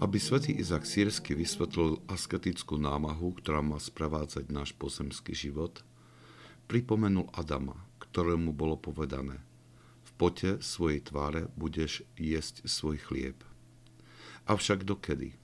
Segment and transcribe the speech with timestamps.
[0.00, 5.84] Aby svätý Izak Sírsky vysvetlil asketickú námahu, ktorá má sprevádzať náš pozemský život,
[6.72, 9.44] pripomenul Adama, ktorému bolo povedané
[10.10, 13.38] v pote svojej tváre budeš jesť svoj chlieb.
[14.50, 15.38] Avšak dokedy?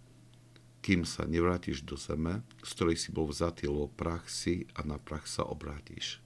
[0.82, 4.98] Kým sa nevrátiš do zeme, z ktorej si bol vzatý, lebo prach si a na
[4.98, 6.22] prach sa obrátiš.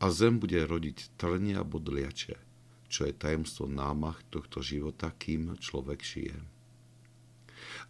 [0.00, 2.40] A zem bude rodiť trnie a bodliače,
[2.88, 6.59] čo je tajemstvo námach tohto života, kým človek žije.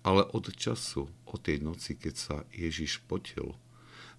[0.06, 3.56] Ale od času, od tej noci, keď sa Ježiš potil,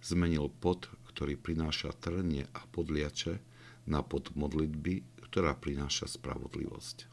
[0.02, 3.40] zmenil pot, ktorý prináša trnie a podliače,
[3.90, 7.10] na pod modlitby, ktorá prináša spravodlivosť.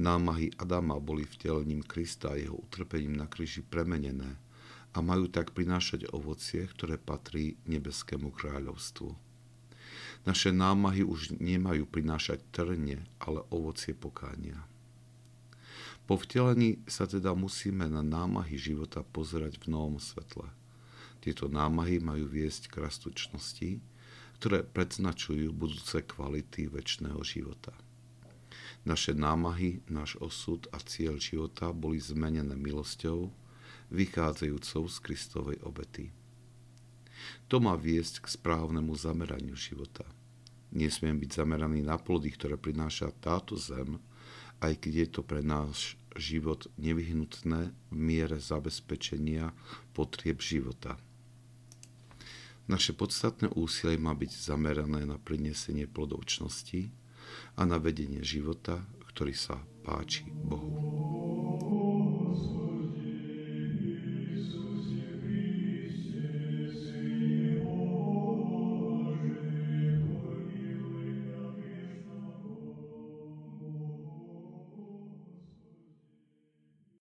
[0.00, 4.38] Námahy Adama boli vtelením Krista a jeho utrpením na kríži premenené
[4.94, 9.12] a majú tak prinášať ovocie, ktoré patrí nebeskému kráľovstvu.
[10.24, 14.60] Naše námahy už nemajú prinášať trnie, ale ovocie pokánia.
[16.10, 20.50] Po vtelení sa teda musíme na námahy života pozerať v novom svetle.
[21.22, 23.78] Tieto námahy majú viesť k rastučnosti,
[24.42, 27.78] ktoré predznačujú budúce kvality väčšného života.
[28.82, 33.30] Naše námahy, náš osud a cieľ života boli zmenené milosťou,
[33.94, 36.10] vychádzajúcou z Kristovej obety.
[37.46, 40.02] To má viesť k správnemu zameraniu života.
[40.74, 44.02] Nesmiem byť zameraný na plody, ktoré prináša táto zem,
[44.60, 49.52] aj keď je to pre náš život nevyhnutné v miere zabezpečenia
[49.96, 51.00] potrieb života.
[52.70, 56.92] Naše podstatné úsilie má byť zamerané na prinesenie plodovčnosti
[57.58, 60.79] a na vedenie života, ktorý sa páči Bohu.